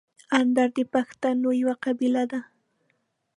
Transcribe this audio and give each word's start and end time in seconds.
اندړ 0.39 0.69
د 0.77 0.79
پښتنو 0.93 1.49
یوه 1.61 1.75
قبیله 1.85 2.23
ده. 2.31 2.39